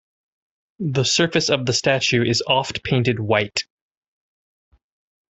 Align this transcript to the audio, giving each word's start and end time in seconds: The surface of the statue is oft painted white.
The 0.79 1.03
surface 1.03 1.49
of 1.51 1.67
the 1.67 1.73
statue 1.73 2.23
is 2.25 2.41
oft 2.47 2.83
painted 2.83 3.19
white. 3.19 3.65